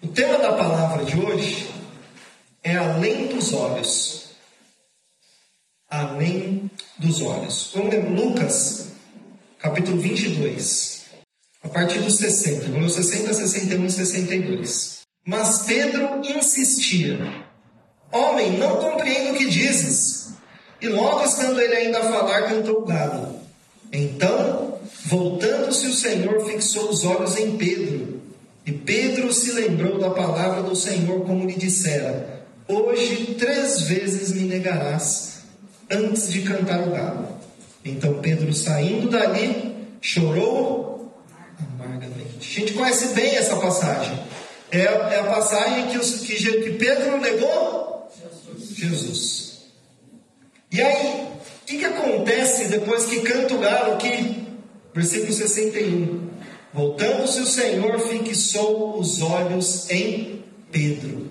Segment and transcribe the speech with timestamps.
[0.00, 1.68] O tema da palavra de hoje
[2.62, 4.28] é além dos olhos.
[5.90, 7.72] Além dos olhos.
[7.74, 8.92] Vamos ler Lucas,
[9.58, 11.06] capítulo 22,
[11.64, 15.00] a partir dos 60, vamos 60, 61 e 62.
[15.26, 17.18] Mas Pedro insistia:
[18.12, 20.28] Homem, não compreendo o que dizes.
[20.80, 23.40] E logo estando ele ainda a falar, cantou o galo.
[23.92, 28.17] Então, voltando-se o Senhor, fixou os olhos em Pedro
[28.68, 34.42] e Pedro se lembrou da palavra do Senhor, como lhe dissera: Hoje três vezes me
[34.42, 35.38] negarás
[35.90, 37.28] antes de cantar o galo.
[37.82, 41.10] Então Pedro, saindo dali, chorou
[41.58, 42.36] amargamente.
[42.38, 44.22] A gente conhece bem essa passagem.
[44.70, 48.12] É, é a passagem que, os, que, que Pedro negou
[48.74, 49.62] Jesus.
[50.70, 51.26] E aí,
[51.62, 54.46] o que, que acontece depois que canta o galo aqui?
[54.92, 56.28] Versículo 61.
[56.72, 61.28] Voltando-se o Senhor, fixou os olhos em Pedro.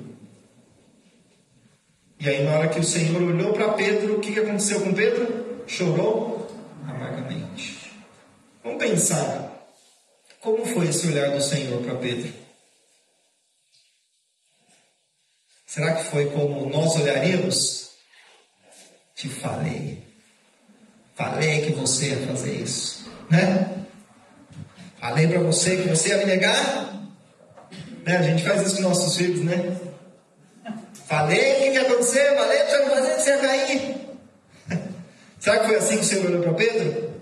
[2.20, 5.64] E aí, na hora que o Senhor olhou para Pedro, o que, aconteceu com Pedro?
[5.68, 6.48] Chorou
[6.88, 7.92] amargamente.
[8.64, 9.54] Vamos pensar.
[10.42, 12.34] Como foi esse olhar do Senhor para Pedro?
[15.66, 17.92] Será que foi como nós olharíamos?
[19.14, 20.04] Te falei.
[21.16, 23.12] Falei que você ia fazer isso.
[23.30, 23.77] Né?
[25.00, 26.94] Falei para você que você ia me negar?
[28.04, 28.18] Né?
[28.18, 29.78] A gente faz isso com nossos filhos, né?
[31.08, 34.08] Falei o que ia acontecer, falei você não fazer, você ia cair.
[35.40, 37.14] Será que foi assim que o Senhor olhou para Pedro?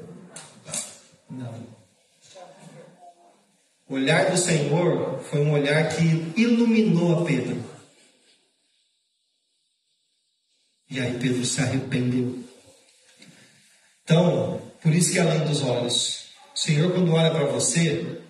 [1.29, 1.65] Não.
[3.87, 7.63] O olhar do Senhor foi um olhar que iluminou a Pedro.
[10.89, 12.43] E aí Pedro se arrependeu.
[14.03, 16.24] Então, por isso que além dos olhos,
[16.55, 18.21] o Senhor, quando olha para você,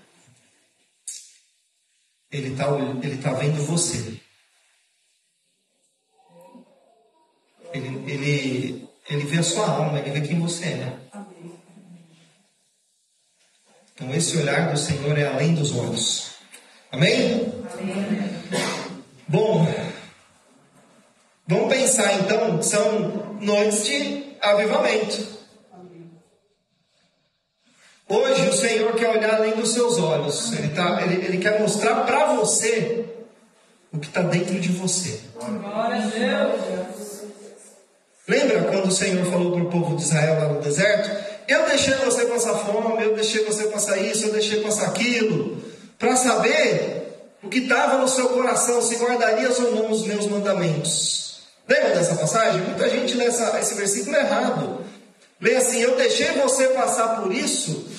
[2.32, 2.66] Ele está
[3.04, 4.20] ele tá vendo você.
[7.72, 11.00] Ele, ele, ele vê a sua alma, ele vê quem você é.
[13.94, 16.32] Então, esse olhar do Senhor é além dos olhos.
[16.92, 17.54] Amém?
[17.80, 18.36] Amém.
[19.28, 19.68] Bom,
[21.48, 25.35] vamos pensar então, são noites de avivamento.
[28.08, 30.54] Hoje o Senhor quer olhar além dos seus olhos.
[30.54, 33.04] Ele, tá, ele, ele quer mostrar para você
[33.92, 35.22] o que está dentro de você.
[35.34, 37.24] Glória a Deus.
[38.28, 41.10] Lembra quando o Senhor falou para o povo de Israel lá no deserto?
[41.48, 45.64] Eu deixei você passar fome, eu deixei você passar isso, eu deixei passar aquilo,
[45.98, 51.40] para saber o que estava no seu coração, se guardarias ou não os meus mandamentos.
[51.68, 52.62] Lembra dessa passagem?
[52.62, 54.86] Muita gente lê essa, esse versículo errado.
[55.40, 57.95] Lê assim: Eu deixei você passar por isso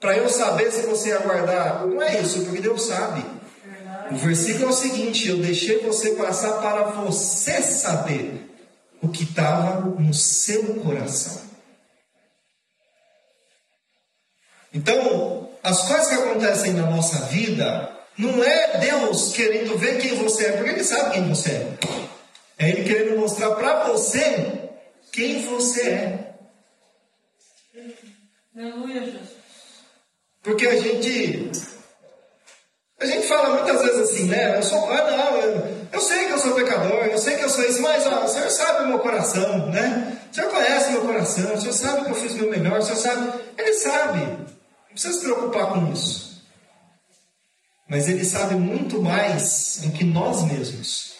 [0.00, 1.86] para eu saber se você ia guardar.
[1.86, 3.24] Não é isso, porque Deus sabe.
[4.10, 8.46] O versículo é o seguinte: Eu deixei você passar para você saber
[9.02, 11.42] o que estava no seu coração.
[14.72, 20.46] Então, as coisas que acontecem na nossa vida, não é Deus querendo ver quem você
[20.46, 21.78] é, porque Ele sabe quem você é.
[22.58, 24.70] É Ele querendo mostrar para você
[25.10, 26.34] quem você é.
[28.54, 29.45] Aleluia, Jesus.
[30.46, 31.50] Porque a gente.
[33.00, 34.56] A gente fala muitas vezes assim, né?
[34.56, 34.90] Eu sou.
[34.90, 37.82] Ah, não, eu, eu sei que eu sou pecador, eu sei que eu sou isso,
[37.82, 40.16] mas ó, o Senhor sabe o meu coração, né?
[40.30, 42.78] O Senhor conhece o meu coração, o Senhor sabe que eu fiz o meu melhor,
[42.78, 43.32] o Senhor sabe.
[43.58, 44.20] Ele sabe.
[44.20, 46.46] Não precisa se preocupar com isso.
[47.88, 51.16] Mas Ele sabe muito mais do que nós mesmos.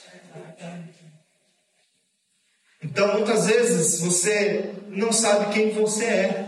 [2.80, 6.45] Então, muitas vezes, você não sabe quem você é.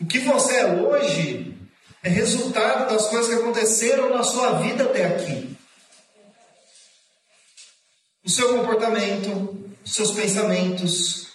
[0.00, 1.54] O que você é hoje
[2.02, 5.56] é resultado das coisas que aconteceram na sua vida até aqui.
[8.24, 11.28] O seu comportamento, seus pensamentos,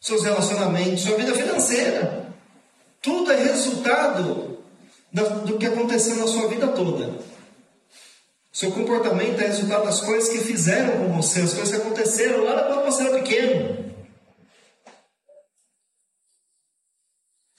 [0.00, 2.32] seus relacionamentos, sua vida financeira.
[3.02, 4.58] Tudo é resultado
[5.12, 7.18] do que aconteceu na sua vida toda.
[8.52, 12.62] Seu comportamento é resultado das coisas que fizeram com você, as coisas que aconteceram lá
[12.64, 13.85] quando você era pequeno.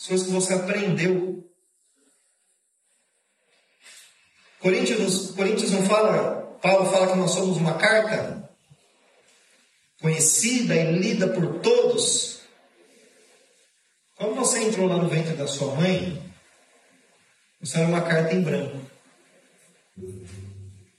[0.06, 1.44] Coisas que você aprendeu.
[4.60, 8.50] Coríntios, Coríntios não fala, Paulo fala que nós somos uma carta
[10.02, 12.42] conhecida e lida por todos.
[14.16, 16.22] Quando você entrou lá no ventre da sua mãe,
[17.60, 18.80] você era uma carta em branco.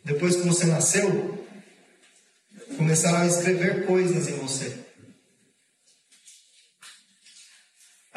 [0.05, 1.47] Depois que você nasceu,
[2.77, 4.88] começaram a escrever coisas em você.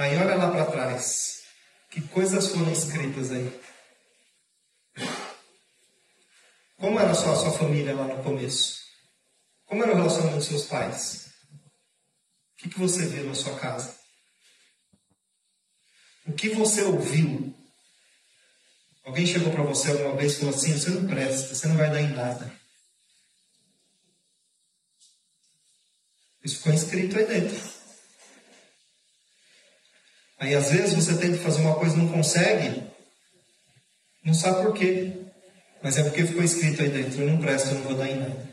[0.01, 1.43] Aí olha lá para trás.
[1.91, 3.61] Que coisas foram escritas aí?
[6.75, 8.79] Como era só a sua família lá no começo?
[9.67, 11.27] Como era o relacionamento dos seus pais?
[11.53, 13.95] O que, que você viu na sua casa?
[16.25, 17.55] O que você ouviu?
[19.05, 21.91] Alguém chegou para você alguma vez e falou assim: você não presta, você não vai
[21.91, 22.51] dar em nada.
[26.43, 27.70] Isso ficou escrito aí dentro.
[30.41, 32.81] Aí às vezes você tenta fazer uma coisa e não consegue,
[34.25, 35.13] não sabe por quê.
[35.83, 38.15] Mas é porque ficou escrito aí dentro, eu não presto, eu não vou dar em
[38.15, 38.49] nada.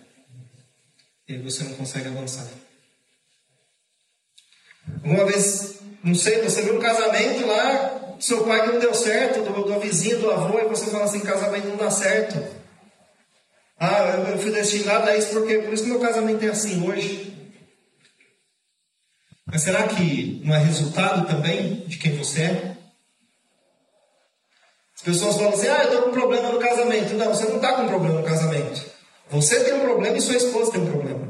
[1.27, 2.47] E aí você não consegue avançar.
[5.03, 9.41] Uma vez, não sei, você viu um casamento lá, seu pai que não deu certo,
[9.41, 12.37] do, do vizinho, do avô, e você fala assim, casamento não dá certo.
[13.81, 16.87] Ah, eu, eu fui destinado a isso porque por isso que meu casamento é assim
[16.87, 17.38] hoje.
[19.51, 22.77] Mas será que não é resultado também de quem você é?
[24.95, 27.15] As pessoas falam assim: ah, eu estou com um problema no casamento.
[27.15, 28.85] Não, você não está com um problema no casamento.
[29.31, 31.29] Você tem um problema e sua esposa tem um problema.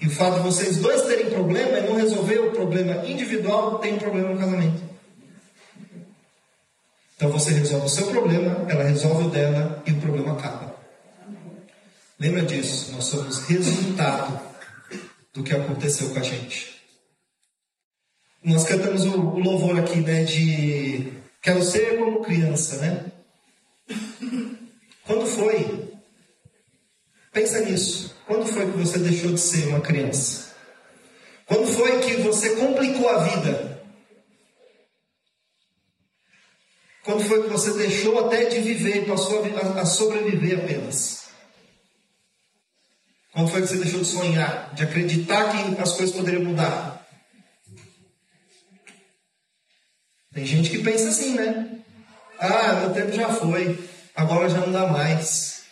[0.00, 3.94] E o fato de vocês dois terem problema e não resolver o problema individual tem
[3.94, 4.82] um problema no casamento.
[7.16, 10.76] Então você resolve o seu problema, ela resolve o dela e o problema acaba.
[12.18, 12.92] Lembra disso?
[12.92, 14.40] Nós somos resultado
[15.34, 16.77] do que aconteceu com a gente.
[18.42, 21.12] Nós cantamos o, o louvor aqui, né, de
[21.42, 23.12] quero ser como criança, né?
[25.04, 25.88] Quando foi?
[27.32, 28.16] Pensa nisso.
[28.26, 30.54] Quando foi que você deixou de ser uma criança?
[31.46, 33.82] Quando foi que você complicou a vida?
[37.04, 39.42] Quando foi que você deixou até de viver passou
[39.78, 41.28] a sobreviver apenas?
[43.32, 46.97] Quando foi que você deixou de sonhar, de acreditar que as coisas poderiam mudar?
[50.38, 51.68] Tem gente que pensa assim, né?
[52.38, 53.76] Ah, meu tempo já foi,
[54.14, 55.62] agora já não dá mais.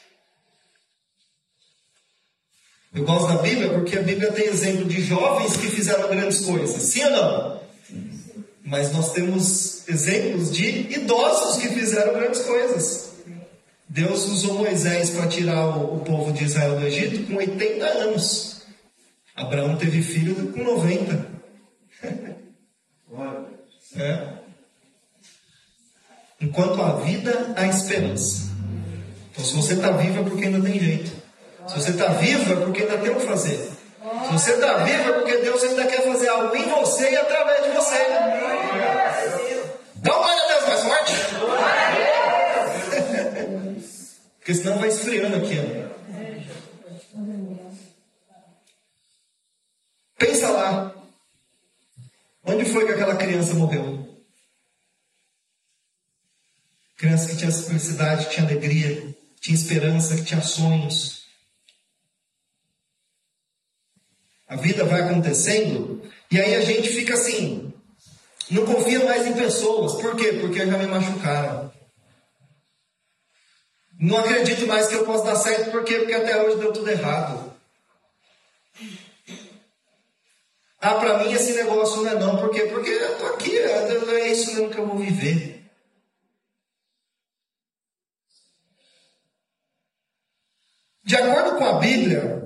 [2.92, 6.82] Eu gosto da Bíblia porque a Bíblia tem exemplo de jovens que fizeram grandes coisas,
[6.82, 7.60] sim ou não?
[8.64, 13.10] Mas nós temos exemplos de idosos que fizeram grandes coisas.
[13.88, 18.62] Deus usou Moisés para tirar o, povo de Israel do Egito com 80 anos.
[19.36, 21.24] Abraão teve filho com 90.
[23.96, 24.45] é.
[26.40, 28.50] Enquanto há vida, há esperança.
[29.32, 31.10] Então, se você está vivo é porque ainda tem jeito.
[31.66, 33.56] Se você está vivo é porque ainda tem o que fazer.
[33.56, 37.64] Se você está vivo é porque Deus ainda quer fazer algo em você e através
[37.64, 37.98] de você.
[39.96, 41.14] Dá glória a Deus mais forte.
[44.38, 45.56] porque senão vai esfriando aqui.
[50.18, 50.92] Pensa lá.
[52.44, 54.05] Onde foi que aquela criança morreu?
[56.96, 61.26] Criança que tinha felicidade, que tinha alegria, que tinha esperança, que tinha sonhos.
[64.48, 67.72] A vida vai acontecendo e aí a gente fica assim,
[68.50, 70.00] não confia mais em pessoas.
[70.00, 70.34] Por quê?
[70.40, 71.72] Porque já me machucaram.
[73.98, 75.98] Não acredito mais que eu posso dar certo, por quê?
[75.98, 77.52] Porque até hoje deu tudo errado.
[80.80, 82.66] Ah, para mim esse negócio não é não, por quê?
[82.66, 85.55] Porque eu tô aqui, é isso mesmo que eu vou viver.
[91.06, 92.42] De acordo com a Bíblia,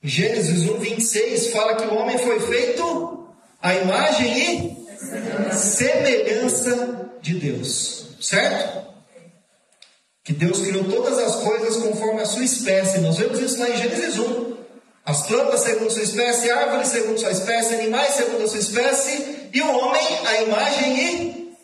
[0.00, 3.28] Gênesis 1, 26 fala que o homem foi feito
[3.60, 8.86] à imagem e semelhança de Deus, certo?
[10.22, 12.98] Que Deus criou todas as coisas conforme a sua espécie.
[12.98, 14.56] Nós vemos isso lá em Gênesis 1.
[15.04, 19.60] As plantas segundo sua espécie, árvores segundo sua espécie, animais segundo a sua espécie, e
[19.60, 21.54] o homem a imagem e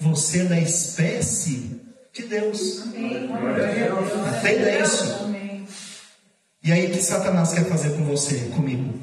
[0.00, 1.79] você na espécie
[2.12, 2.60] de Deus.
[4.82, 5.30] Isso.
[6.62, 9.00] E aí, o que Satanás quer fazer com você, comigo?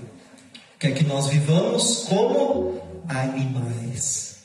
[0.80, 4.38] Quer que nós vivamos como animais.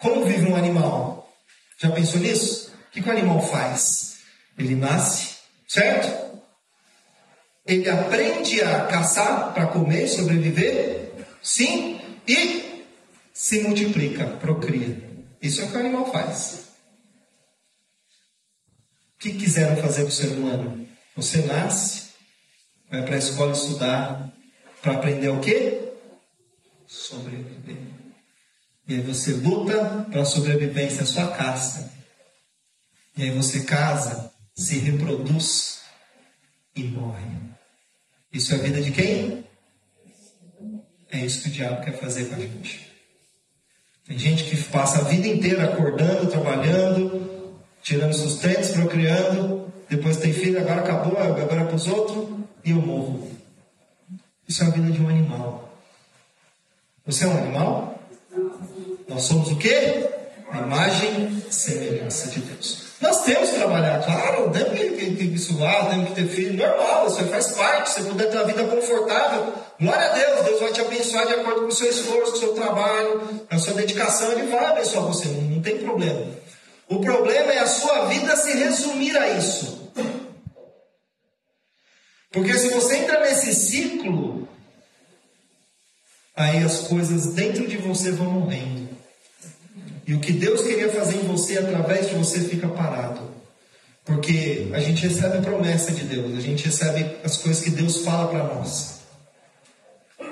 [0.00, 1.32] Como vive um animal?
[1.78, 2.72] Já pensou nisso?
[2.88, 4.16] O que, que o animal faz?
[4.58, 5.36] Ele nasce,
[5.68, 6.40] certo?
[7.64, 12.71] Ele aprende a caçar para comer, sobreviver, sim, e
[13.42, 15.02] se multiplica, procria.
[15.42, 16.68] Isso é o que o animal faz.
[19.16, 20.86] O que quiseram fazer com o ser humano?
[21.16, 22.10] Você nasce,
[22.88, 24.32] vai para a escola estudar,
[24.80, 25.92] para aprender o quê?
[26.86, 27.78] Sobreviver.
[28.86, 31.90] E aí você luta para a sobrevivência da sua casa.
[33.16, 35.82] E aí você casa, se reproduz
[36.76, 37.26] e morre.
[38.32, 39.44] Isso é a vida de quem?
[41.10, 42.91] É isso que o diabo quer fazer com a gente.
[44.12, 50.60] Tem gente que passa a vida inteira acordando, trabalhando, tirando sustentos, procriando, depois tem filho,
[50.60, 52.28] agora acabou, agora é para os outros,
[52.62, 53.30] e eu morro.
[54.46, 55.78] Isso é a vida de um animal.
[57.06, 58.02] Você é um animal?
[59.08, 60.06] Nós somos o quê?
[60.50, 62.91] A imagem e semelhança de Deus.
[63.02, 67.08] Nós temos que trabalhar, claro, temos que, que, que suar, temos que ter filho, normal,
[67.08, 67.90] isso faz parte.
[67.90, 71.34] Se você puder ter uma vida confortável, glória a Deus, Deus vai te abençoar de
[71.34, 74.64] acordo com o seu esforço, com o seu trabalho, com a sua dedicação, Ele vai
[74.66, 76.26] abençoar você, não, tem problema.
[76.88, 79.90] O problema é a sua vida se resumir a isso.
[82.30, 84.48] Porque se você entra nesse ciclo,
[86.36, 88.81] aí as coisas dentro de você vão morrendo.
[90.06, 93.30] E o que Deus queria fazer em você através de você fica parado.
[94.04, 97.98] Porque a gente recebe a promessa de Deus, a gente recebe as coisas que Deus
[97.98, 99.00] fala para nós.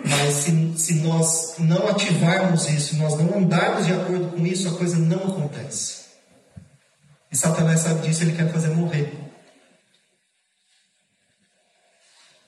[0.05, 4.77] Mas se, se nós não ativarmos isso, nós não andarmos de acordo com isso, a
[4.77, 6.01] coisa não acontece.
[7.31, 9.13] E Satanás sabe disso, ele quer fazer morrer.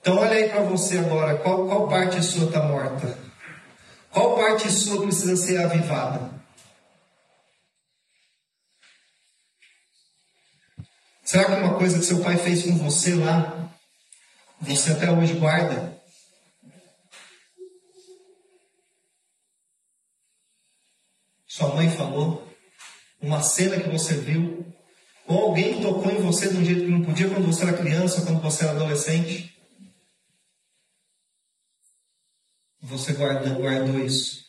[0.00, 3.17] Então olha aí para você agora, qual, qual parte sua está morta?
[4.11, 6.42] Qual parte sua precisa ser avivada?
[11.33, 13.75] Será que uma coisa que seu pai fez com você lá,
[14.61, 15.99] você até hoje guarda?
[21.47, 22.47] Sua mãe falou,
[23.19, 24.71] uma cena que você viu,
[25.27, 28.27] ou alguém tocou em você de um jeito que não podia quando você era criança,
[28.27, 29.59] quando você era adolescente.
[32.83, 34.45] Você guardou, guardou isso.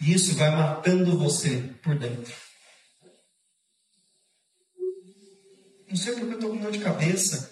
[0.00, 2.45] E isso vai matando você por dentro.
[5.88, 7.50] Não sei porque eu estou com dor de cabeça.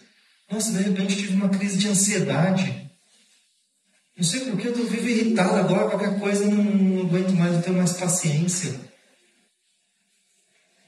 [0.50, 2.90] Nossa, de repente tive uma crise de ansiedade.
[4.16, 7.62] Não sei porque eu estou vivo irritado agora, qualquer coisa não, não aguento mais, não
[7.62, 8.80] tenho mais paciência.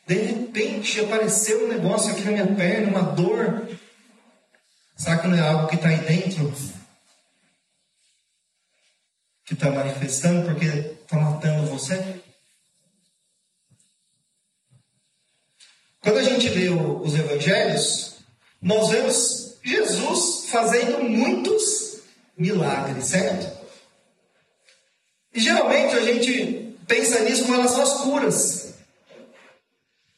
[0.06, 3.68] De repente apareceu um negócio aqui na minha perna, uma dor.
[4.96, 6.52] Será que não é algo que está aí dentro?
[9.44, 12.22] Que está manifestando porque está matando você?
[16.06, 18.18] Quando a gente lê os evangelhos,
[18.62, 21.96] nós vemos Jesus fazendo muitos
[22.38, 23.58] milagres, certo?
[25.34, 28.74] E geralmente a gente pensa nisso com relação às curas.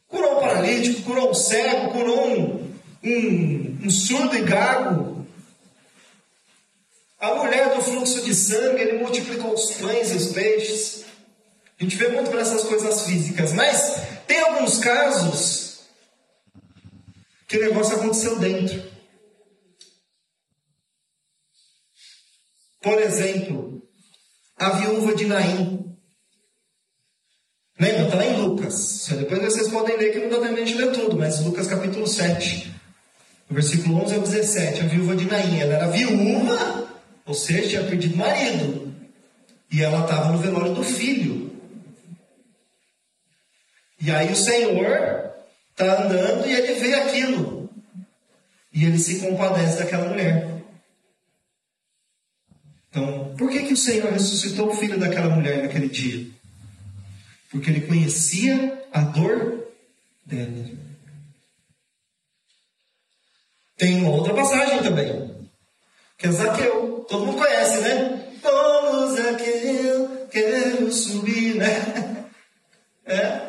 [0.08, 5.26] Curou um paralítico, curou um cego, curou um, um, um surdo e gago.
[7.18, 11.04] A mulher do fluxo de sangue, ele multiplicou os pães e os peixes.
[11.80, 15.67] A gente vê muito para essas coisas físicas, mas tem alguns casos
[17.48, 18.80] que o negócio aconteceu dentro.
[22.82, 23.82] Por exemplo,
[24.56, 25.96] a viúva de Naim.
[27.80, 28.04] Lembra?
[28.04, 29.08] Está lá em Lucas.
[29.08, 32.74] Depois vocês podem ler que não dá tempo de ler tudo, mas Lucas capítulo 7,
[33.48, 34.80] versículo 11 ao 17.
[34.82, 36.88] A viúva de Naim, ela era viúva,
[37.24, 38.94] ou seja, tinha perdido marido.
[39.70, 41.50] E ela estava no velório do filho.
[44.00, 45.27] E aí o Senhor
[45.78, 47.70] está andando e ele vê aquilo.
[48.72, 50.58] E ele se compadece daquela mulher.
[52.90, 56.26] Então, por que, que o Senhor ressuscitou o filho daquela mulher naquele dia?
[57.50, 59.68] Porque ele conhecia a dor
[60.26, 60.66] dela.
[63.76, 65.48] Tem uma outra passagem também,
[66.16, 67.06] que é Zaqueu.
[67.08, 68.34] Todo mundo conhece, né?
[68.42, 72.16] Vamos, Zaqueu, quero subir, né?
[73.10, 73.47] É.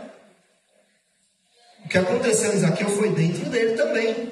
[1.90, 4.32] O que aconteceu em Zaqueu foi dentro dele também.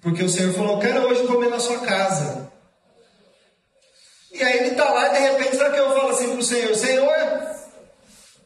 [0.00, 2.48] Porque o Senhor falou: Quero hoje comer na sua casa.
[4.30, 7.12] E aí ele está lá e de repente Zaqueu fala assim para o Senhor: Senhor,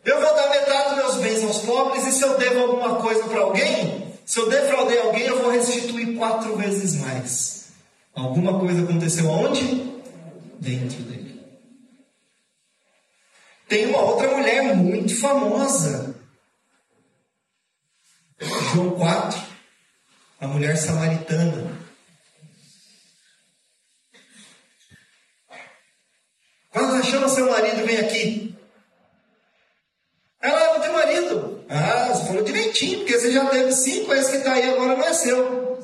[0.07, 3.25] eu vou dar metade dos meus bens aos pobres e se eu devo alguma coisa
[3.25, 7.67] para alguém, se eu defraudei alguém, eu vou restituir quatro vezes mais.
[8.15, 10.01] Alguma coisa aconteceu onde?
[10.59, 11.43] Dentro dele.
[13.69, 16.16] Tem uma outra mulher muito famosa
[18.41, 19.41] João 4,
[20.41, 21.77] a mulher samaritana.
[26.71, 28.55] Quando ela chama seu marido, vem aqui.
[30.41, 31.65] Ela não tem marido.
[31.69, 35.05] Ah, você falou direitinho, porque você já teve cinco, esse que está aí agora não
[35.05, 35.81] é seu.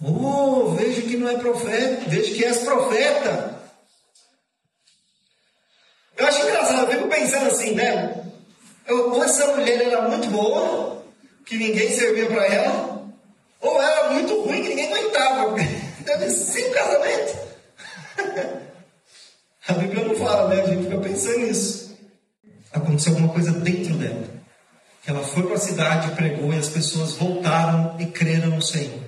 [0.00, 3.58] Oh, vejo que não é profeta, vejo que és profeta.
[6.16, 8.24] Eu acho engraçado, eu fico pensando assim, né?
[8.88, 11.04] ou essa mulher era muito boa,
[11.48, 13.08] que ninguém servia para ela,
[13.62, 15.54] ou era muito ruim que ninguém aguentava.
[16.04, 17.38] Deve ser um casamento.
[19.66, 20.62] A Bíblia não fala, né?
[20.62, 21.96] A gente fica pensando nisso.
[22.70, 24.28] Aconteceu alguma coisa dentro dela.
[25.02, 29.00] Que ela foi para a cidade, pregou e as pessoas voltaram e creram no Senhor.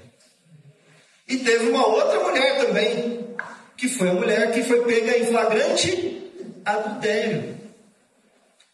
[1.29, 3.27] E teve uma outra mulher também,
[3.77, 6.33] que foi a mulher que foi pega em flagrante
[6.65, 7.57] adultério.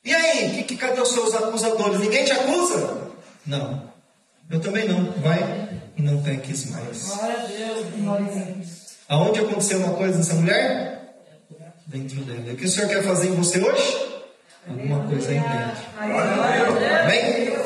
[0.05, 1.99] E aí, que, que, cadê os seus acusadores?
[1.99, 3.06] Ninguém te acusa?
[3.47, 3.91] Não.
[4.51, 5.13] Eu também não.
[5.23, 7.05] Vai e não peques mais.
[7.05, 8.97] Glória a Deus.
[9.09, 11.15] Aonde aconteceu uma coisa nessa mulher?
[11.87, 12.53] Dentro dela.
[12.53, 14.07] O que o Senhor quer fazer em você hoje?
[14.69, 15.87] Alguma coisa aí dentro.
[17.05, 17.57] Amém?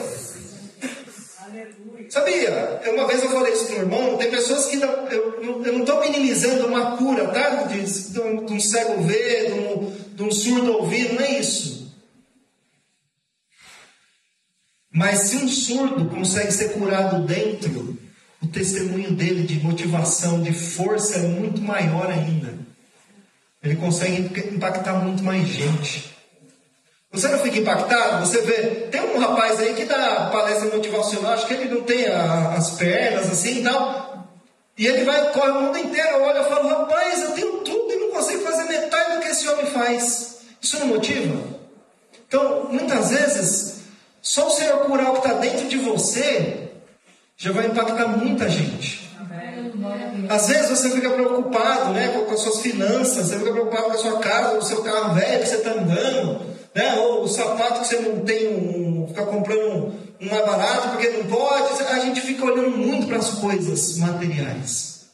[2.10, 2.80] Sabia?
[2.92, 5.80] Uma vez eu falei isso para o irmão, tem pessoas que não, eu, eu não
[5.80, 7.62] estou minimizando uma cura, tá?
[7.64, 11.38] De, de, um, de um cego ver, de um, de um surdo ouvir, não é
[11.38, 11.79] isso.
[15.00, 17.98] Mas se um surdo consegue ser curado dentro,
[18.42, 22.52] o testemunho dele de motivação, de força é muito maior ainda.
[23.62, 26.14] Ele consegue impactar muito mais gente.
[27.10, 28.26] Você não fica impactado?
[28.26, 32.06] Você vê, tem um rapaz aí que dá palestra motivacional, acho que ele não tem
[32.06, 34.28] a, as pernas assim e tal.
[34.76, 37.96] E ele vai, corre o mundo inteiro, olha e fala, rapaz, eu tenho tudo e
[37.96, 40.40] não consigo fazer metade do que esse homem faz.
[40.60, 41.58] Isso não motiva?
[42.28, 43.69] Então, muitas vezes,
[44.22, 46.70] só o Senhor curar o que está dentro de você
[47.36, 49.10] já vai impactar muita gente.
[50.28, 53.98] Às vezes você fica preocupado né, com, as suas finanças, você fica preocupado com a
[53.98, 56.40] sua casa, o seu carro velho que você está andando,
[56.74, 61.08] né, ou o sapato que você não tem, um, fica comprando um mais barato porque
[61.08, 61.82] não pode.
[61.82, 65.08] A gente fica olhando muito para as coisas materiais.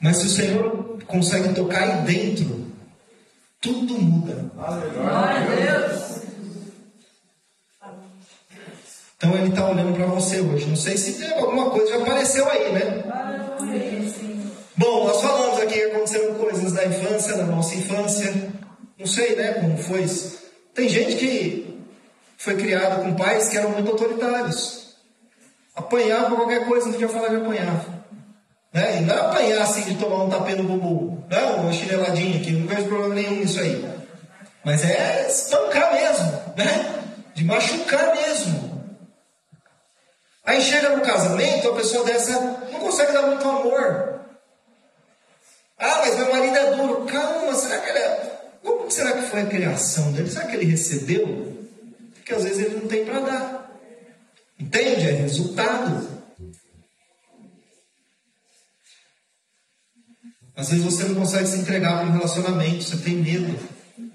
[0.00, 2.66] Mas se o Senhor consegue tocar aí dentro,
[3.60, 4.50] tudo muda.
[4.54, 6.27] Glória a Deus.
[9.18, 10.66] Então ele está olhando para você hoje.
[10.66, 13.02] Não sei se tem alguma coisa já apareceu aí, né?
[14.76, 18.32] Bom, nós falamos aqui que aconteceram coisas da infância, da nossa infância.
[18.96, 20.38] Não sei, né, como foi isso.
[20.72, 21.82] Tem gente que
[22.36, 24.94] foi criada com pais que eram muito autoritários.
[25.74, 27.84] Apanhava qualquer coisa, não podia falar de apanhar.
[28.72, 28.98] Né?
[28.98, 31.42] E não é apanhar assim de tomar um tapê no bumbum, né?
[31.56, 33.84] uma chineladinha aqui, não vejo problema nenhum nisso aí.
[34.64, 36.94] Mas é espancar mesmo, né?
[37.34, 38.67] De machucar mesmo.
[40.48, 44.18] Aí chega no casamento, a pessoa dessa não consegue dar muito amor.
[45.76, 47.04] Ah, mas meu marido é duro.
[47.04, 48.40] Calma, será que ele é...
[48.62, 50.30] Como será que foi a criação dele?
[50.30, 51.68] Será que ele recebeu?
[52.14, 53.78] Porque às vezes ele não tem para dar.
[54.58, 55.06] Entende?
[55.06, 56.08] É resultado.
[60.56, 63.54] Às vezes você não consegue se entregar para um relacionamento, você tem medo.
[63.98, 64.10] O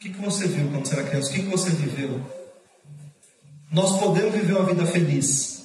[0.00, 1.30] que, que você viu quando você era criança?
[1.30, 2.43] O que, que você viveu?
[3.74, 5.64] Nós podemos viver uma vida feliz.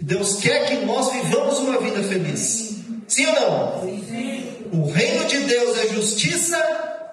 [0.00, 2.76] Deus quer que nós vivamos uma vida feliz.
[3.06, 4.80] Sim ou não?
[4.80, 6.56] O reino de Deus é justiça,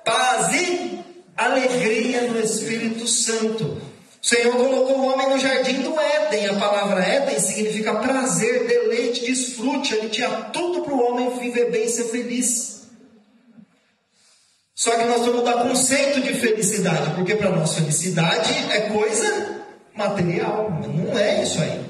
[0.05, 0.99] paz e
[1.35, 3.65] alegria no Espírito Santo.
[3.65, 6.47] O Senhor colocou o homem no jardim do Éden.
[6.47, 9.93] A palavra Éden significa prazer, deleite, desfrute.
[9.93, 12.87] Ele tinha tudo para o homem viver bem e ser feliz.
[14.73, 19.56] Só que nós vamos dar conceito de felicidade, porque para nós felicidade é coisa
[19.97, 20.69] material.
[20.69, 21.85] Não é isso aí.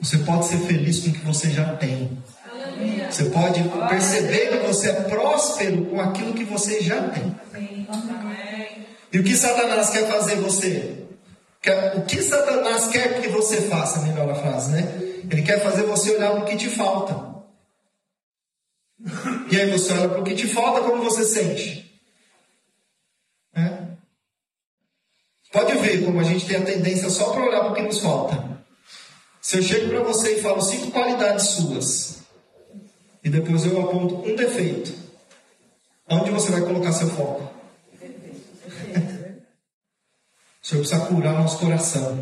[0.00, 2.18] Você pode ser feliz com o que você já tem.
[3.10, 7.34] Você pode perceber que você é próspero com aquilo que você já tem.
[9.12, 11.04] E o que Satanás quer fazer você?
[11.96, 14.82] O que Satanás quer que você faça, melhor a frase, né?
[15.30, 17.32] Ele quer fazer você olhar para o que te falta.
[19.50, 21.91] E aí você olha para o que te falta, como você sente?
[25.52, 27.98] Pode ver como a gente tem a tendência só para olhar para o que nos
[27.98, 28.42] falta.
[29.38, 32.20] Se eu chego para você e falo cinco qualidades suas,
[33.22, 34.94] e depois eu aponto um defeito,
[36.08, 37.52] onde você vai colocar seu foco?
[40.62, 42.18] o Senhor precisa curar nosso coração.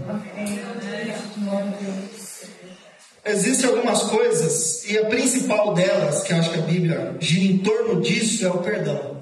[3.25, 8.01] Existem algumas coisas, e a principal delas, que acho que a Bíblia gira em torno
[8.01, 9.21] disso, é o perdão.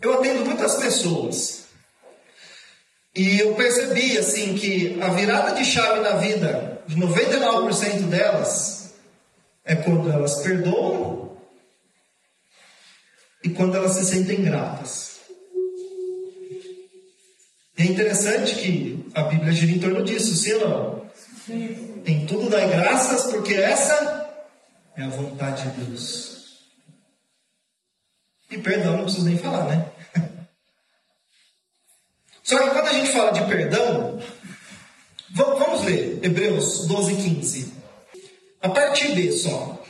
[0.00, 1.61] Eu atendo muitas pessoas
[3.14, 8.94] e eu percebi assim que a virada de chave na vida de 99% delas
[9.64, 11.36] é quando elas perdoam
[13.44, 15.20] e quando elas se sentem gratas.
[17.76, 21.10] É interessante que a Bíblia gira em torno disso, sim ou não?
[21.46, 22.02] Sim.
[22.06, 24.30] Em tudo dá graças, porque essa
[24.96, 26.62] é a vontade de Deus.
[28.50, 29.90] E perdão, não preciso nem falar, né?
[32.42, 34.20] Só que quando a gente fala de perdão,
[35.30, 37.72] vamos ler Hebreus 12, 15.
[38.60, 39.82] A parte B só.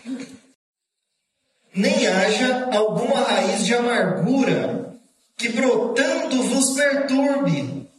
[1.75, 4.99] Nem haja alguma raiz de amargura
[5.37, 7.91] que brotando vos perturbe,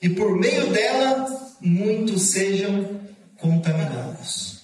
[0.00, 1.26] e por meio dela
[1.60, 3.00] muitos sejam
[3.36, 4.60] contaminados.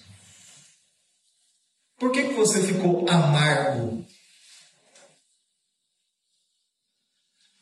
[1.98, 4.04] Por que, que você ficou amargo?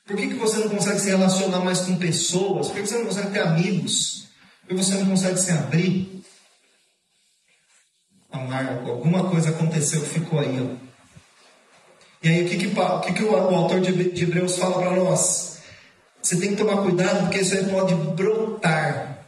[0.07, 2.69] Por que, que você não consegue se relacionar mais com pessoas?
[2.69, 4.29] Por que você não consegue ter amigos?
[4.61, 6.23] Por que você não consegue se abrir?
[8.31, 10.61] Amargo, alguma coisa aconteceu que ficou aí.
[10.61, 10.85] Ó.
[12.23, 14.79] E aí, o que, que, o, que, que o, o autor de, de Hebreus fala
[14.79, 15.59] para nós?
[16.21, 19.25] Você tem que tomar cuidado porque isso aí pode brotar.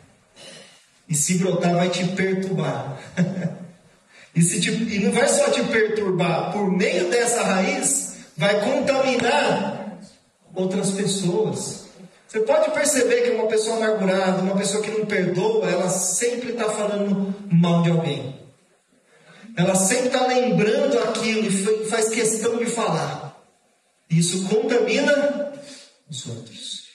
[1.08, 2.98] E se brotar, vai te perturbar.
[4.34, 9.85] e, se te, e não vai só te perturbar, por meio dessa raiz, vai contaminar
[10.56, 11.86] outras pessoas.
[12.26, 16.68] Você pode perceber que uma pessoa amargurada, uma pessoa que não perdoa, ela sempre está
[16.68, 18.36] falando mal de alguém.
[19.56, 23.40] Ela sempre está lembrando aquilo e faz questão de falar.
[24.10, 25.52] Isso contamina
[26.08, 26.86] os outros.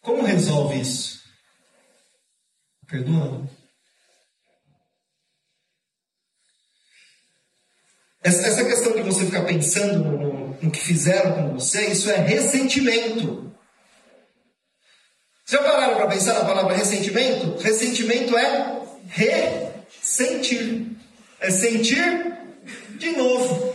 [0.00, 1.20] Como resolve isso?
[2.86, 3.48] Perdoando.
[8.22, 13.50] Essa, questão de você ficar pensando no, no que fizeram com você, isso é ressentimento.
[15.46, 17.60] Já pararam para pensar na palavra ressentimento?
[17.60, 20.86] Ressentimento é ressentir.
[21.40, 22.36] É sentir
[22.98, 23.74] de novo.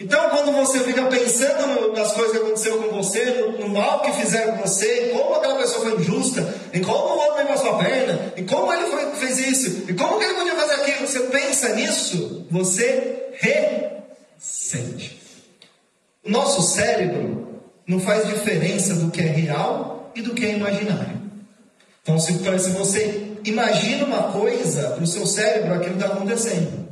[0.00, 4.12] Então, quando você fica pensando nas coisas que aconteceram com você, no, no, mal que
[4.12, 8.32] fizeram com você, como aquela pessoa foi injusta, em como o outro levou a perna,
[8.36, 11.68] e como ele foi, fez isso, e como que ele podia fazer aquilo, você pensa
[11.74, 13.28] nisso, você
[14.64, 15.20] ressente.
[16.24, 21.20] O nosso cérebro não faz diferença do que é real e do que é imaginário.
[22.02, 26.84] Então, se, se você imagina uma coisa, para o seu cérebro aquilo está acontecendo.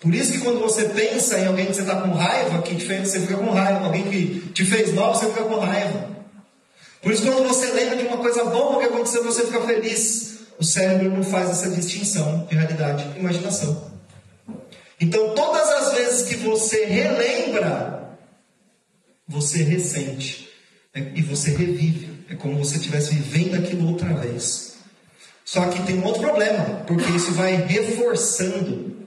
[0.00, 3.08] Por isso que quando você pensa em alguém que você está com raiva, que fez,
[3.08, 3.86] você fica com raiva.
[3.86, 6.08] Alguém que te fez mal, você fica com raiva.
[7.02, 10.38] Por isso quando você lembra de uma coisa boa que aconteceu, você fica feliz.
[10.56, 13.97] O cérebro não faz essa distinção de realidade e imaginação.
[15.00, 18.18] Então todas as vezes que você relembra,
[19.26, 20.48] você ressente.
[20.94, 21.12] Né?
[21.14, 22.24] E você revive.
[22.30, 24.76] É como se você estivesse vivendo aquilo outra vez.
[25.44, 28.98] Só que tem um outro problema, porque isso vai reforçando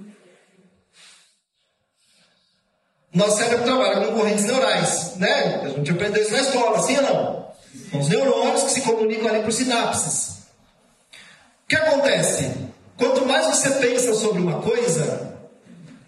[3.14, 5.62] Nosso cérebro trabalha com correntes neurais, né?
[5.66, 7.52] A gente aprendeu isso na escola, sim ou não?
[7.92, 10.30] São os neurônios que se comunicam ali por sinapses.
[11.66, 12.54] O que acontece?
[12.98, 15.31] Quanto mais você pensa sobre uma coisa,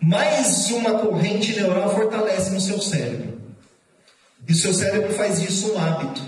[0.03, 3.41] mais uma corrente neural fortalece no seu cérebro.
[4.45, 6.21] E o seu cérebro faz disso um hábito.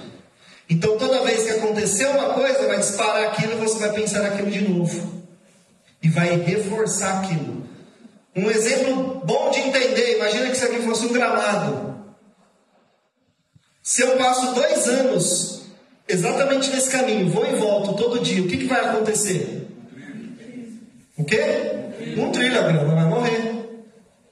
[0.69, 4.49] Então, toda vez que acontecer uma coisa, vai disparar aquilo e você vai pensar aquilo
[4.49, 5.25] de novo.
[6.01, 7.65] E vai reforçar aquilo.
[8.33, 11.95] Um exemplo bom de entender, imagina que isso aqui fosse um gramado.
[13.83, 15.63] Se eu passo dois anos
[16.07, 19.67] exatamente nesse caminho, vou e volto todo dia, o que, que vai acontecer?
[21.17, 21.41] O quê?
[22.17, 23.34] Um trilho, a grama vai morrer.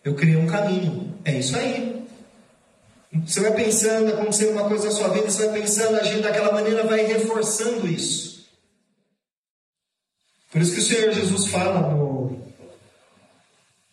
[0.03, 1.17] Eu criei um caminho.
[1.23, 2.05] É isso aí.
[3.25, 6.83] Você vai pensando, acontecendo uma coisa na sua vida, você vai pensando, agindo daquela maneira,
[6.83, 8.47] vai reforçando isso.
[10.51, 12.13] Por isso que o Senhor Jesus fala no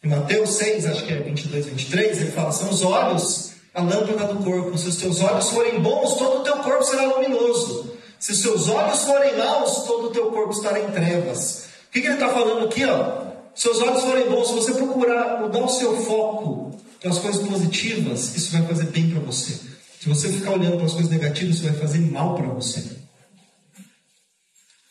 [0.02, 4.32] em Mateus 6, acho que é 22, 23, ele fala: são os olhos a lâmpada
[4.32, 4.76] do corpo.
[4.78, 7.96] Se os teus olhos forem bons, todo o teu corpo será luminoso.
[8.18, 11.66] Se os seus olhos forem maus, todo o teu corpo estará em trevas.
[11.88, 12.84] O que, que ele está falando aqui?
[12.84, 13.29] Ó?
[13.54, 17.46] Se seus olhos forem bons, se você procurar mudar o seu foco para as coisas
[17.46, 19.52] positivas, isso vai fazer bem para você.
[20.00, 22.98] Se você ficar olhando para as coisas negativas, isso vai fazer mal para você.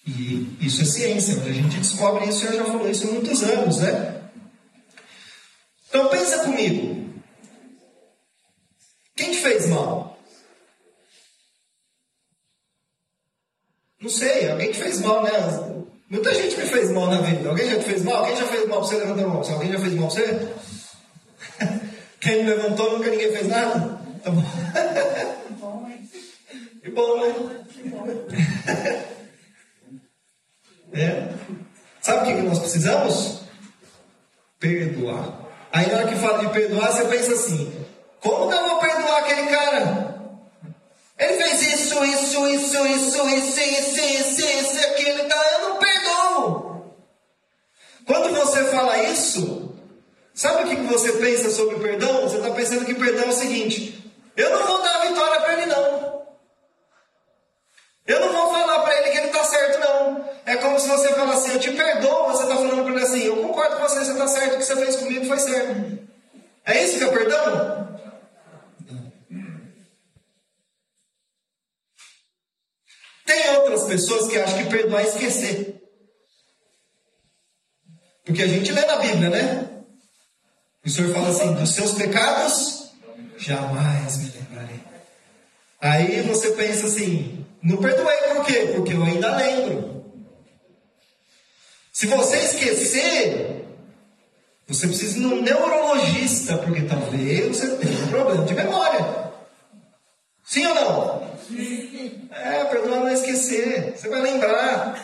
[0.05, 3.77] E isso é ciência, a gente descobre isso, eu já falei isso há muitos anos,
[3.77, 4.29] né?
[5.87, 7.13] Então pensa comigo.
[9.15, 10.19] Quem te fez mal?
[14.01, 15.31] Não sei, alguém te fez mal, né?
[16.09, 17.47] Muita gente me fez mal na vida.
[17.49, 18.17] Alguém já te fez mal?
[18.17, 18.95] Alguém já fez mal pra você?
[18.97, 19.43] Levanta a mão.
[19.43, 20.49] Se alguém já fez mal pra você?
[22.19, 24.01] Quem levantou, nunca ninguém fez nada?
[24.23, 24.43] Tá bom.
[26.81, 27.35] Que bom, né?
[30.91, 31.29] É.
[32.01, 33.41] Sabe o que nós precisamos?
[34.59, 35.39] Perdoar.
[35.71, 37.71] Aí na hora que fala de perdoar, você pensa assim:
[38.19, 40.08] como que eu vou perdoar aquele cara?
[41.19, 46.95] Ele fez isso, isso, isso, isso, isso, isso, isso, isso, aquilo, então eu não perdoo.
[48.07, 49.75] Quando você fala isso,
[50.33, 52.21] sabe o que você pensa sobre perdão?
[52.21, 55.53] Você está pensando que perdão é o seguinte: eu não vou dar a vitória para
[55.53, 56.23] ele, não.
[58.07, 60.29] Eu não vou falar para ele que ele está certo, não.
[60.45, 63.23] É como se você falasse assim, eu te perdoo, você está falando para ele assim,
[63.25, 65.99] eu concordo com você, você está certo, o que você fez comigo foi certo.
[66.65, 67.99] É isso que é perdão?
[73.29, 75.83] Tem outras pessoas que acham que perdoar é esquecer.
[78.25, 79.69] Porque a gente lê na Bíblia, né?
[80.83, 82.89] O Senhor fala assim: dos seus pecados,
[83.37, 84.79] jamais me lembrarei.
[85.79, 88.71] Aí você pensa assim: não perdoei por quê?
[88.75, 90.03] Porque eu ainda lembro.
[91.93, 93.63] Se você esquecer,
[94.67, 99.28] você precisa ir num neurologista, porque talvez você tenha um problema de memória.
[100.49, 101.37] Sim ou não?
[101.47, 102.27] Sim.
[102.31, 103.93] É, perdoar não esquecer.
[103.95, 104.99] Você vai lembrar.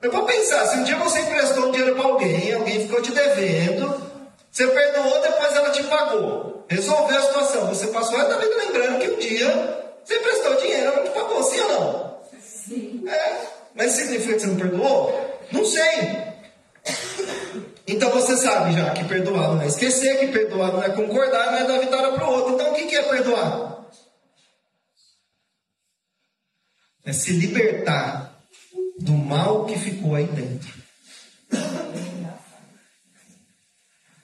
[0.00, 4.10] Eu vou pensar, se um dia você emprestou dinheiro para alguém, alguém ficou te devendo,
[4.50, 6.64] você perdoou, depois ela te pagou.
[6.66, 7.66] Resolveu a situação.
[7.66, 11.60] Você passou a vida lembrando que um dia você emprestou dinheiro, ela te pagou, sim
[11.60, 12.20] ou não?
[12.40, 13.04] Sim.
[13.06, 13.36] É,
[13.74, 15.38] mas significa que você não perdoou?
[15.52, 16.24] Não sei.
[17.90, 21.58] Então você sabe já que perdoar não é esquecer, que perdoar não é concordar, não
[21.58, 22.54] é dar vitória para o outro.
[22.54, 23.90] Então o que é perdoar?
[27.04, 28.40] É se libertar
[28.98, 30.80] do mal que ficou aí dentro.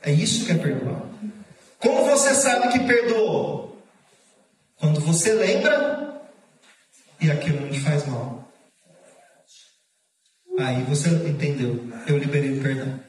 [0.03, 1.03] É isso que é perdoar.
[1.81, 3.77] Como você sabe que perdoou?
[4.77, 6.23] Quando você lembra
[7.21, 8.49] e aquilo não te faz mal.
[10.59, 11.91] Aí você entendeu.
[12.07, 13.01] Eu liberei o perdão.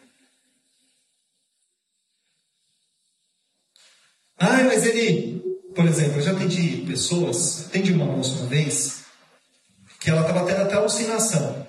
[4.40, 5.42] Ah, mas ele,
[5.76, 9.04] por exemplo, eu já atendi pessoas, atendi uma moça uma vez,
[10.00, 11.68] que ela estava tendo até alucinação.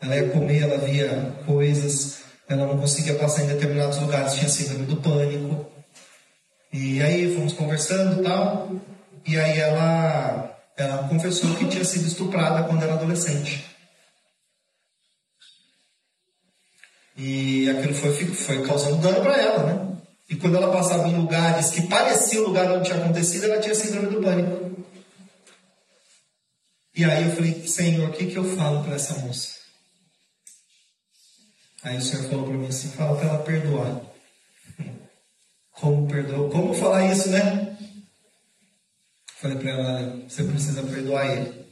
[0.00, 4.86] Ela ia comer, ela via coisas, ela não conseguia passar em determinados lugares, tinha síndrome
[4.86, 5.70] do pânico.
[6.72, 8.70] E aí fomos conversando e tal,
[9.26, 13.66] e aí ela, ela confessou que tinha sido estuprada quando era adolescente.
[17.16, 19.91] E aquilo foi, foi causando dano para ela, né?
[20.32, 23.74] E quando ela passava em lugares que pareciam o lugar onde tinha acontecido, ela tinha
[23.74, 24.82] síndrome do pânico.
[26.96, 29.50] E aí eu falei, Senhor, o que, que eu falo para essa moça?
[31.82, 34.00] Aí o Senhor falou para mim assim, fala para ela perdoar.
[35.70, 36.50] Como perdoar?
[36.50, 37.76] Como falar isso, né?
[39.36, 41.66] Falei para ela, você precisa perdoar ele.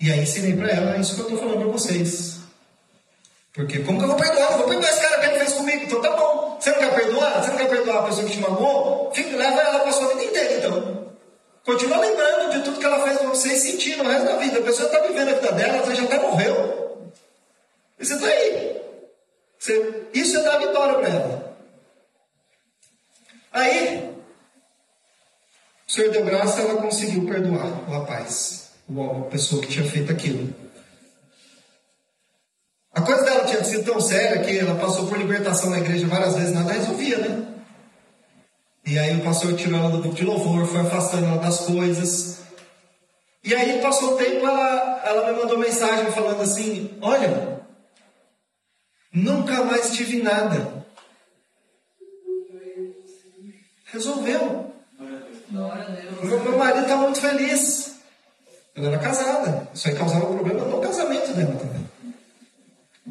[0.00, 2.39] E aí ensinei para ela isso que eu estou falando para vocês.
[3.52, 4.52] Porque como que eu vou perdoar?
[4.52, 5.84] Eu vou perdoar esse cara que ele fez comigo.
[5.84, 6.56] Então tá bom.
[6.60, 7.42] Você não quer perdoar?
[7.42, 9.10] Você não quer perdoar a pessoa que te magoou?
[9.12, 11.10] Fica, leva ela para sua vida inteira, então.
[11.64, 14.58] Continua lembrando de tudo que ela fez com você e sentindo o resto da vida.
[14.58, 17.12] A pessoa está vivendo a vida dela, você já até morreu.
[17.98, 18.80] E você está aí.
[19.58, 21.56] Você, isso é dar vitória para ela.
[23.52, 24.14] Aí,
[25.86, 30.54] o Senhor deu graça, ela conseguiu perdoar o rapaz, a pessoa que tinha feito aquilo.
[32.92, 36.34] A coisa dela tinha sido tão séria que ela passou por libertação na igreja várias
[36.34, 37.46] vezes, nada resolvia, né?
[38.84, 42.38] E aí o pastor tirou ela do grupo de louvor, foi afastando ela das coisas.
[43.44, 47.60] E aí passou o tempo, ela, ela me mandou mensagem falando assim: Olha,
[49.12, 50.84] nunca mais tive nada.
[53.86, 54.72] Resolveu.
[56.22, 57.94] Meu, meu marido está muito feliz.
[58.74, 59.68] Ela era casada.
[59.74, 61.79] Isso aí causava um problema no casamento dela também.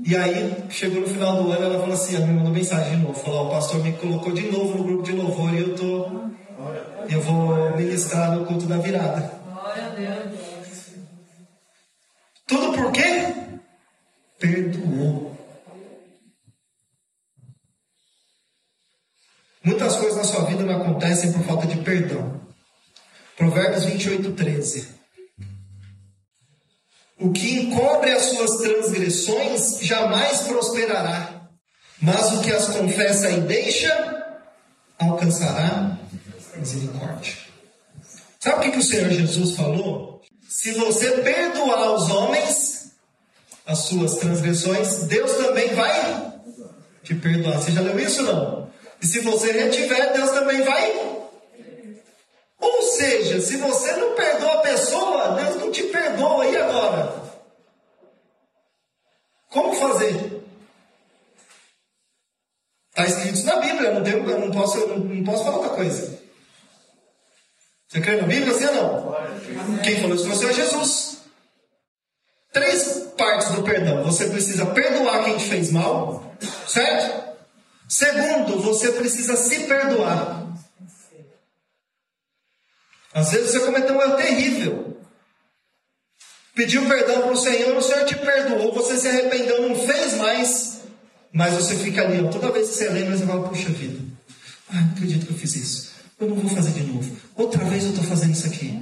[0.05, 3.03] E aí, chegou no final do ano, ela falou assim, ela me mandou mensagem de
[3.03, 6.29] novo, falou, o pastor me colocou de novo no grupo de louvor e eu tô.
[7.09, 9.39] Eu vou ministrar no culto da virada.
[12.47, 13.33] Tudo por quê?
[14.39, 15.37] Perdoou.
[19.63, 22.39] Muitas coisas na sua vida não acontecem por falta de perdão.
[23.37, 24.98] Provérbios 28, 13.
[27.19, 31.49] O que encobre as suas transgressões jamais prosperará,
[32.01, 34.25] mas o que as confessa e deixa
[34.97, 35.97] alcançará
[36.55, 37.33] misericórdia.
[38.39, 40.21] Sabe o que, que o Senhor Jesus falou?
[40.47, 42.79] Se você perdoar os homens
[43.69, 46.33] as suas transgressões, Deus também vai
[47.03, 47.59] te perdoar.
[47.59, 48.67] Você já leu isso não?
[48.99, 51.18] E se você retiver, Deus também vai
[52.59, 56.45] ou seja, se você não perdoa a pessoa, Deus não te perdoa.
[56.45, 57.23] E agora?
[59.49, 60.43] Como fazer?
[62.89, 66.19] Está escrito na Bíblia, não, tenho, não, posso, não, não posso falar outra coisa.
[67.87, 69.79] Você crê na Bíblia, sim ou não?
[69.81, 71.17] Quem falou isso foi o Senhor Jesus.
[72.51, 74.03] Três partes do perdão.
[74.03, 76.35] Você precisa perdoar quem te fez mal,
[76.67, 77.29] certo?
[77.87, 80.48] Segundo, você precisa se perdoar.
[83.19, 84.97] Às vezes você cometeu um erro terrível.
[86.55, 90.79] pediu perdão para o Senhor, o Senhor te perdoou, você se arrependeu, não fez mais,
[91.31, 93.99] mas você fica ali, ó, toda vez que você lembra, você fala, puxa vida,
[94.69, 97.83] ah, não acredito que eu fiz isso, eu não vou fazer de novo, outra vez
[97.83, 98.81] eu estou fazendo isso aqui.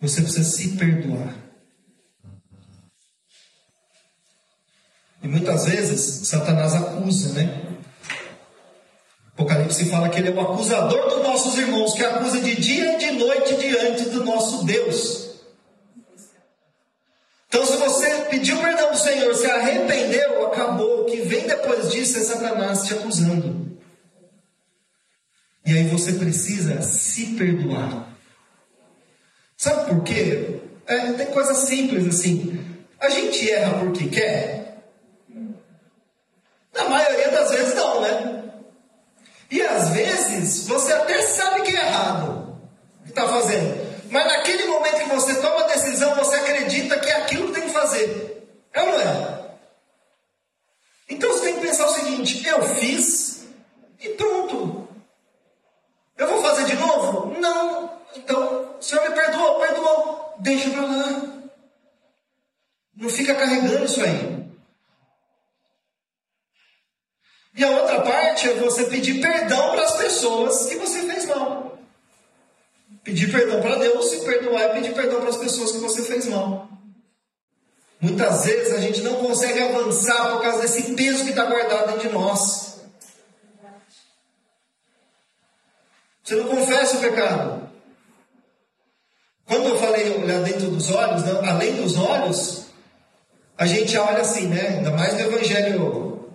[0.00, 1.34] Você precisa se perdoar.
[5.22, 7.65] E muitas vezes Satanás acusa, né?
[9.36, 12.96] Apocalipse fala que ele é o acusador dos nossos irmãos, que acusa de dia e
[12.96, 15.26] de noite diante do nosso Deus.
[17.46, 21.02] Então, se você pediu perdão do Senhor, se arrependeu, acabou.
[21.02, 23.78] O que vem depois disso é Satanás te acusando.
[25.66, 28.08] E aí você precisa se perdoar.
[29.54, 30.60] Sabe por quê?
[30.86, 32.58] É, tem coisa simples assim.
[32.98, 34.82] A gente erra porque quer?
[36.74, 38.45] Na maioria das vezes não, né?
[39.56, 42.60] E às vezes você até sabe que é errado
[43.00, 43.86] o que está fazendo.
[44.10, 47.62] Mas naquele momento que você toma a decisão, você acredita que é aquilo que tem
[47.62, 48.46] que fazer.
[48.74, 49.50] É ou não é?
[51.08, 53.46] Então você tem que pensar o seguinte: eu fiz
[53.98, 54.86] e pronto.
[56.18, 57.40] Eu vou fazer de novo?
[57.40, 57.98] Não.
[58.14, 60.34] Então, o Senhor me perdoou, perdoou.
[60.38, 61.32] Deixa para lá.
[62.94, 64.36] Não fica carregando isso aí.
[67.56, 71.78] E a outra parte é você pedir perdão para as pessoas que você fez mal.
[73.02, 76.26] Pedir perdão para Deus, se perdoar e pedir perdão para as pessoas que você fez
[76.26, 76.68] mal.
[77.98, 82.08] Muitas vezes a gente não consegue avançar por causa desse peso que está guardado dentro
[82.08, 82.80] de nós.
[86.24, 87.70] Você não confessa o pecado.
[89.46, 92.66] Quando eu falei olhar dentro dos olhos, não, além dos olhos,
[93.56, 94.78] a gente olha assim, né?
[94.78, 96.30] Ainda mais no Evangelho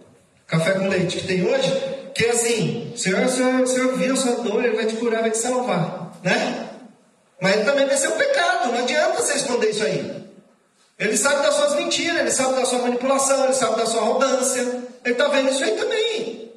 [0.48, 1.72] café com leite que tem hoje,
[2.14, 5.38] que é assim, Senhor, Senhor, Senhor viu sua dor, Ele vai te curar, vai te
[5.38, 6.70] salvar, né?
[7.42, 10.21] Mas ele também ser o pecado, não adianta você esconder isso aí.
[11.02, 14.62] Ele sabe das suas mentiras, ele sabe da sua manipulação, ele sabe da sua arrogância,
[15.04, 16.52] ele está vendo isso aí também.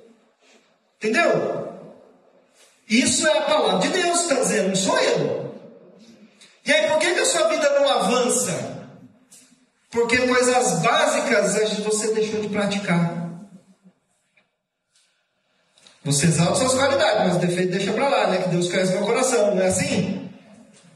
[0.99, 1.73] Entendeu?
[2.87, 5.55] Isso é a palavra de Deus que está dizendo, não sou eu.
[6.67, 8.87] E aí, por que, que a sua vida não avança?
[9.91, 13.25] Porque coisas básicas você deixou de praticar.
[16.05, 18.43] Você exalta suas qualidades, mas o defeito deixa para lá, né?
[18.43, 20.31] Que Deus conhece meu coração, não é assim?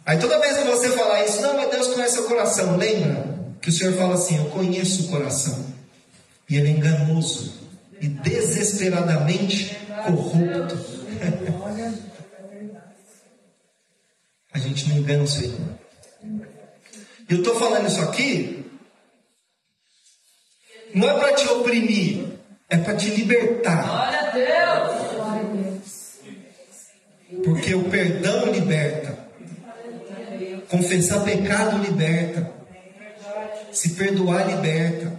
[0.05, 3.69] Aí toda vez que você falar isso, não, mas Deus conhece seu coração, lembra que
[3.71, 5.67] o Senhor fala assim: Eu conheço o coração,
[6.49, 7.55] e ele é enganoso
[8.01, 10.99] e desesperadamente corrupto.
[14.53, 15.79] A gente não engana o Senhor.
[17.29, 18.65] Eu estou falando isso aqui,
[20.95, 22.25] não é para te oprimir,
[22.69, 23.87] é para te libertar.
[23.87, 25.09] Glória a Deus.
[27.45, 29.19] Porque o perdão liberta.
[30.69, 32.58] Confessar pecado liberta.
[33.73, 35.19] Se perdoar liberta.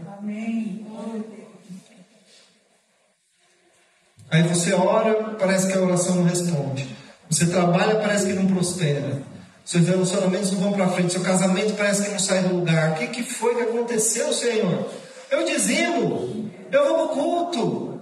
[4.32, 6.88] Aí você ora, parece que a oração não responde.
[7.30, 9.22] Você trabalha, parece que não prospera.
[9.66, 11.14] Seus relacionamentos não vão para frente.
[11.14, 12.92] Seu casamento parece que não sai do lugar.
[12.92, 14.90] O que, que foi que aconteceu, Senhor?
[15.30, 16.50] Eu dizimo.
[16.72, 18.02] Eu vou para o culto.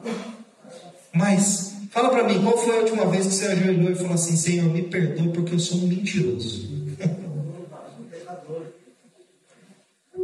[1.13, 4.35] Mas, fala para mim, qual foi a última vez que você ajoelhou e falou assim:
[4.35, 6.86] Senhor, me perdoe porque eu sou um mentiroso?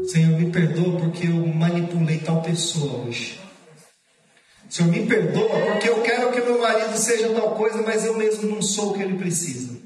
[0.07, 3.39] Senhor, me perdoa porque eu manipulei tal pessoa hoje.
[4.69, 8.49] Senhor, me perdoa porque eu quero que meu marido seja tal coisa, mas eu mesmo
[8.49, 9.77] não sou o que ele precisa.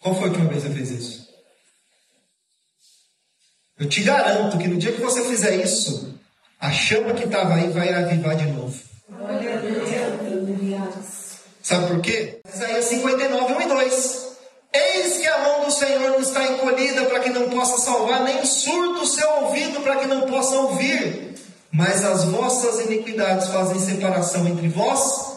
[0.00, 1.26] Qual foi a última vez que você fez isso?
[3.78, 6.18] Eu te garanto que no dia que você fizer isso,
[6.58, 8.80] a chama que estava aí vai avivar de novo.
[11.62, 12.40] Sabe por quê?
[12.48, 14.35] Isaías 59, 1 e 2.
[14.76, 18.44] Eis que a mão do Senhor não está encolhida para que não possa salvar, nem
[18.44, 21.34] surdo o seu ouvido para que não possa ouvir.
[21.72, 25.36] Mas as vossas iniquidades fazem separação entre vós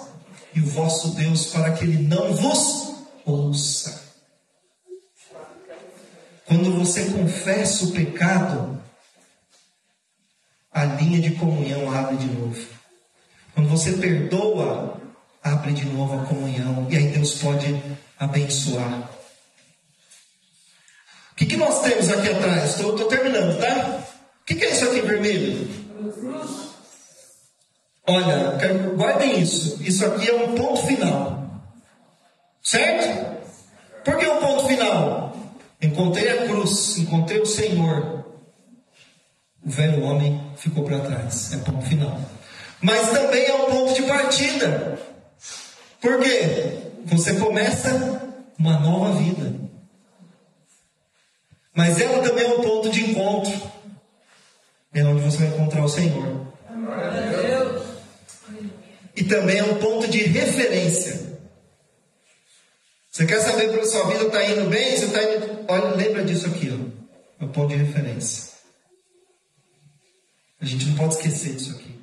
[0.54, 4.02] e o vosso Deus, para que ele não vos ouça.
[6.46, 8.82] Quando você confessa o pecado,
[10.72, 12.60] a linha de comunhão abre de novo.
[13.54, 15.00] Quando você perdoa,
[15.44, 16.88] abre de novo a comunhão.
[16.90, 17.82] E aí Deus pode
[18.18, 19.19] abençoar.
[21.40, 22.72] Que, que nós temos aqui atrás?
[22.72, 24.04] Estou terminando, tá?
[24.42, 25.70] O que, que é isso aqui vermelho?
[28.06, 29.82] Olha, quero, guardem isso.
[29.82, 31.64] Isso aqui é um ponto final.
[32.62, 33.38] Certo?
[34.04, 35.34] Por que um ponto final?
[35.82, 38.26] Encontrei a cruz, encontrei o Senhor.
[39.66, 41.54] O velho homem ficou para trás.
[41.54, 42.20] É ponto final.
[42.82, 45.00] Mas também é um ponto de partida.
[46.02, 46.80] Por quê?
[47.06, 49.69] Você começa uma nova vida.
[51.80, 53.54] Mas ela também é um ponto de encontro.
[54.94, 56.54] É onde você vai encontrar o Senhor.
[59.16, 61.40] E também é um ponto de referência.
[63.10, 64.98] Você quer saber para a sua vida está indo bem?
[64.98, 65.66] Você está indo.
[65.70, 67.44] Olha, lembra disso aqui, ó.
[67.44, 68.56] É o ponto de referência.
[70.60, 71.98] A gente não pode esquecer disso aqui.